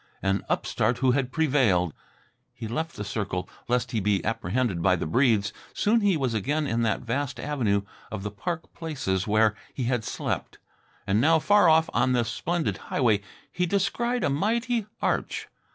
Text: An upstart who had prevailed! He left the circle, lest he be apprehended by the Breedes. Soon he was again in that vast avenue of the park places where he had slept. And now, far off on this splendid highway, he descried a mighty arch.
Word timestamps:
An 0.23 0.41
upstart 0.49 0.97
who 0.97 1.11
had 1.11 1.31
prevailed! 1.31 1.93
He 2.55 2.67
left 2.67 2.95
the 2.95 3.03
circle, 3.03 3.47
lest 3.67 3.91
he 3.91 3.99
be 3.99 4.25
apprehended 4.25 4.81
by 4.81 4.95
the 4.95 5.05
Breedes. 5.05 5.53
Soon 5.75 6.01
he 6.01 6.17
was 6.17 6.33
again 6.33 6.65
in 6.65 6.81
that 6.81 7.01
vast 7.01 7.39
avenue 7.39 7.83
of 8.11 8.23
the 8.23 8.31
park 8.31 8.73
places 8.73 9.27
where 9.27 9.53
he 9.75 9.83
had 9.83 10.03
slept. 10.03 10.57
And 11.05 11.21
now, 11.21 11.37
far 11.37 11.69
off 11.69 11.87
on 11.93 12.13
this 12.13 12.29
splendid 12.29 12.77
highway, 12.89 13.21
he 13.51 13.67
descried 13.67 14.23
a 14.23 14.29
mighty 14.31 14.87
arch. 15.03 15.47